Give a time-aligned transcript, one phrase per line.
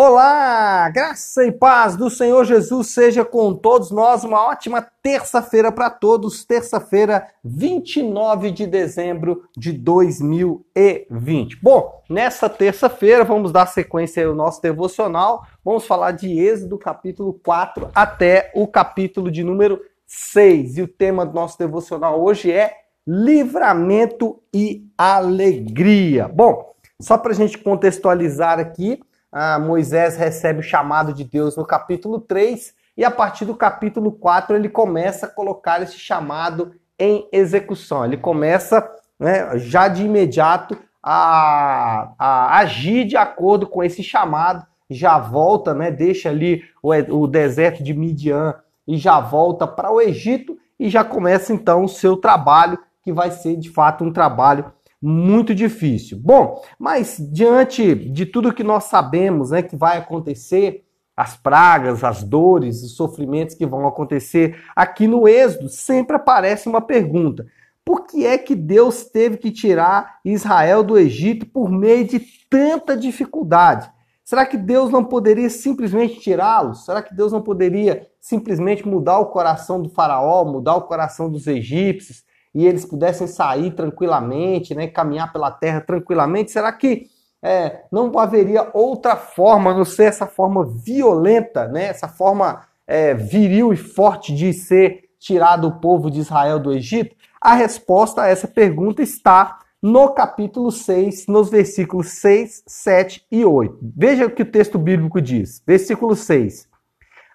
[0.00, 4.22] Olá, graça e paz do Senhor Jesus seja com todos nós.
[4.22, 6.44] Uma ótima terça-feira para todos.
[6.44, 11.60] Terça-feira, 29 de dezembro de 2020.
[11.60, 15.44] Bom, nessa terça-feira vamos dar sequência ao nosso devocional.
[15.64, 20.78] Vamos falar de Êxodo capítulo 4 até o capítulo de número 6.
[20.78, 22.72] E o tema do nosso devocional hoje é
[23.04, 26.28] livramento e alegria.
[26.28, 31.64] Bom, só para a gente contextualizar aqui, ah, Moisés recebe o chamado de Deus no
[31.64, 37.28] capítulo 3 e a partir do capítulo 4 ele começa a colocar esse chamado em
[37.32, 38.04] execução.
[38.04, 38.88] Ele começa
[39.18, 45.90] né, já de imediato a, a, agir de acordo com esse chamado, já volta, né,
[45.90, 48.54] deixa ali o, o deserto de Midian
[48.86, 53.30] e já volta para o Egito e já começa então o seu trabalho, que vai
[53.30, 56.18] ser de fato um trabalho muito difícil.
[56.20, 60.84] Bom, mas diante de tudo que nós sabemos né, que vai acontecer,
[61.16, 66.80] as pragas, as dores, os sofrimentos que vão acontecer aqui no Êxodo, sempre aparece uma
[66.80, 67.46] pergunta:
[67.84, 72.96] por que é que Deus teve que tirar Israel do Egito por meio de tanta
[72.96, 73.90] dificuldade?
[74.24, 76.84] Será que Deus não poderia simplesmente tirá-los?
[76.84, 81.46] Será que Deus não poderia simplesmente mudar o coração do faraó, mudar o coração dos
[81.46, 82.22] egípcios?
[82.58, 87.06] E eles pudessem sair tranquilamente, né, caminhar pela terra tranquilamente, será que
[87.40, 93.72] é, não haveria outra forma, não ser essa forma violenta, né, essa forma é, viril
[93.72, 97.14] e forte de ser tirado o povo de Israel do Egito?
[97.40, 103.78] A resposta a essa pergunta está no capítulo 6, nos versículos 6, 7 e 8.
[103.96, 105.62] Veja o que o texto bíblico diz.
[105.64, 106.66] Versículo 6.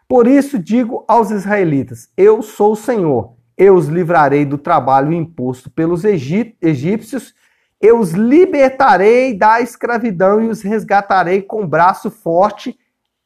[0.05, 5.69] Por isso digo aos israelitas: Eu sou o Senhor eu os livrarei do trabalho imposto
[5.69, 7.33] pelos egípcios,
[7.81, 12.77] eu os libertarei da escravidão e os resgatarei com braço forte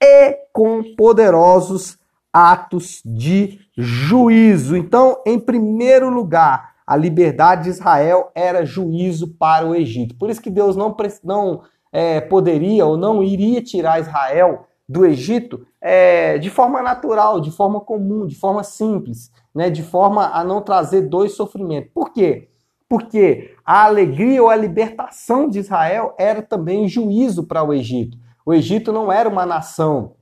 [0.02, 1.98] e com poderosos
[2.34, 4.76] atos de juízo.
[4.76, 10.16] Então, em primeiro lugar, a liberdade de Israel era juízo para o Egito.
[10.16, 11.62] Por isso que Deus não, não
[11.92, 17.82] é, poderia ou não iria tirar Israel do Egito é, de forma natural, de forma
[17.82, 21.92] comum, de forma simples, né, de forma a não trazer dois sofrimentos.
[21.94, 22.50] Por quê?
[22.88, 28.18] Porque a alegria ou a libertação de Israel era também juízo para o Egito.
[28.46, 30.14] O Egito não era uma nação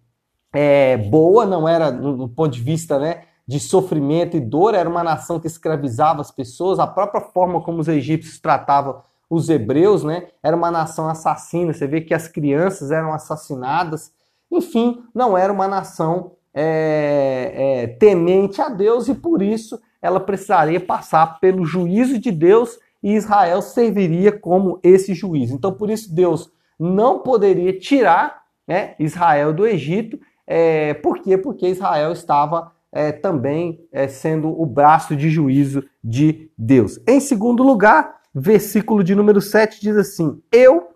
[0.51, 5.03] é, boa, não era, no, ponto de vista né, de sofrimento e dor, era uma
[5.03, 10.27] nação que escravizava as pessoas, a própria forma como os egípcios tratavam os hebreus, né,
[10.41, 11.73] era uma nação assassina.
[11.73, 14.11] Você vê que as crianças eram assassinadas,
[14.51, 20.79] enfim, não era uma nação é, é, temente a Deus e por isso ela precisaria
[20.79, 25.51] passar pelo juízo de Deus e Israel serviria como esse juiz.
[25.51, 30.19] Então, por isso, Deus não poderia tirar né, Israel do Egito.
[30.47, 31.37] É, por quê?
[31.37, 36.99] Porque Israel estava é, também é, sendo o braço de juízo de Deus.
[37.07, 40.94] Em segundo lugar, versículo de número 7 diz assim: Eu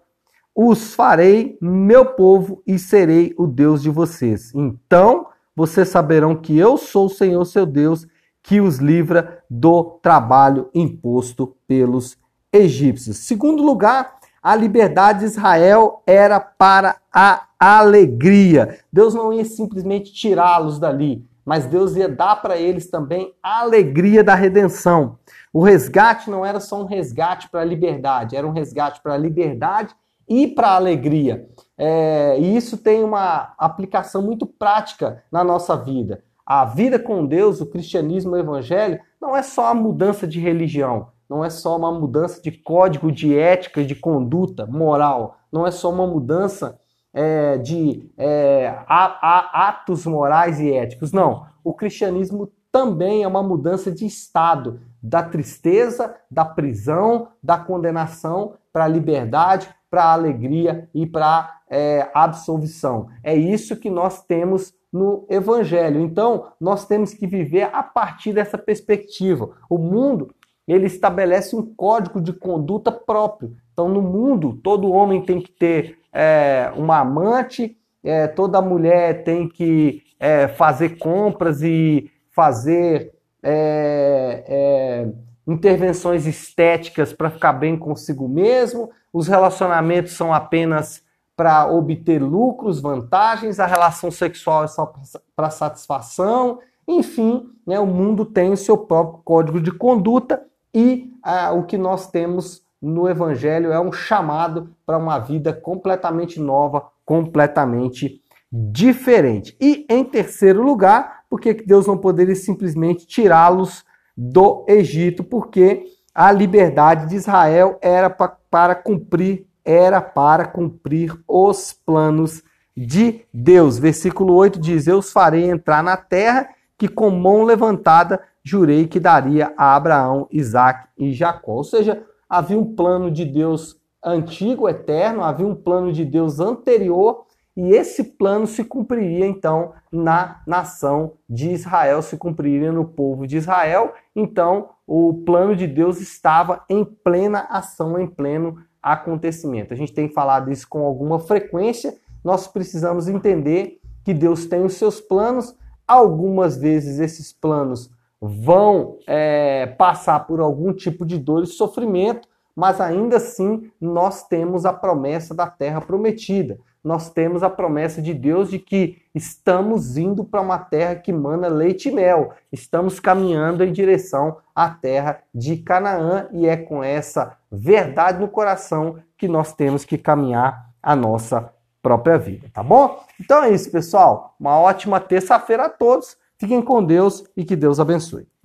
[0.55, 4.53] os farei meu povo e serei o Deus de vocês.
[4.53, 8.07] Então vocês saberão que eu sou o Senhor seu Deus,
[8.41, 12.17] que os livra do trabalho imposto pelos
[12.51, 13.17] egípcios.
[13.17, 18.79] Segundo lugar, a liberdade de Israel era para a alegria.
[18.91, 24.23] Deus não ia simplesmente tirá-los dali, mas Deus ia dar para eles também a alegria
[24.23, 25.19] da redenção.
[25.51, 29.17] O resgate não era só um resgate para a liberdade, era um resgate para a
[29.17, 29.93] liberdade
[30.29, 31.49] e para a alegria.
[31.77, 36.23] É, e isso tem uma aplicação muito prática na nossa vida.
[36.45, 41.07] A vida com Deus, o cristianismo, o evangelho, não é só a mudança de religião,
[41.29, 45.91] não é só uma mudança de código de ética, de conduta moral, não é só
[45.91, 46.79] uma mudança
[47.13, 51.11] é, de é, atos morais e éticos.
[51.11, 51.45] Não.
[51.63, 58.85] O cristianismo também é uma mudança de estado, da tristeza, da prisão, da condenação para
[58.85, 63.09] a liberdade, para a alegria e para é, absolvição.
[63.21, 65.99] É isso que nós temos no Evangelho.
[65.99, 69.49] Então, nós temos que viver a partir dessa perspectiva.
[69.69, 70.33] O mundo
[70.65, 73.53] ele estabelece um código de conduta próprio.
[73.73, 79.49] Então, no mundo, todo homem tem que ter é, uma amante, é, toda mulher tem
[79.49, 83.11] que é, fazer compras e fazer
[83.43, 91.03] é, é, intervenções estéticas para ficar bem consigo mesmo, os relacionamentos são apenas
[91.35, 94.93] para obter lucros, vantagens, a relação sexual é só
[95.35, 100.43] para satisfação, enfim, né, o mundo tem o seu próprio código de conduta
[100.73, 106.39] e ah, o que nós temos no Evangelho é um chamado para uma vida completamente
[106.39, 109.57] nova completamente diferente.
[109.59, 113.83] E em terceiro lugar, porque Deus não poderia simplesmente tirá-los
[114.21, 122.43] do Egito, porque a liberdade de Israel era para cumprir, era para cumprir os planos
[122.75, 123.79] de Deus.
[123.79, 128.99] Versículo 8 diz: Eu os farei entrar na terra que com mão levantada jurei que
[128.99, 131.53] daria a Abraão, Isaac e Jacó.
[131.53, 137.25] Ou seja, havia um plano de Deus antigo, eterno, havia um plano de Deus anterior
[137.59, 143.35] e esse plano se cumpriria então na nação de Israel, se cumpriria no povo de
[143.35, 143.93] Israel.
[144.15, 149.73] Então, o plano de Deus estava em plena ação, em pleno acontecimento.
[149.73, 151.97] A gente tem falado isso com alguma frequência.
[152.23, 155.53] Nós precisamos entender que Deus tem os seus planos.
[155.85, 157.91] Algumas vezes esses planos
[158.21, 162.25] vão é, passar por algum tipo de dor e sofrimento,
[162.55, 168.13] mas ainda assim nós temos a promessa da terra prometida nós temos a promessa de
[168.13, 172.33] Deus de que estamos indo para uma terra que mana leite e mel.
[172.51, 178.97] Estamos caminhando em direção à terra de Canaã e é com essa verdade no coração
[179.17, 183.03] que nós temos que caminhar a nossa própria vida, tá bom?
[183.19, 184.35] Então é isso, pessoal.
[184.39, 186.17] Uma ótima terça-feira a todos.
[186.37, 188.29] Fiquem com Deus e que Deus abençoe.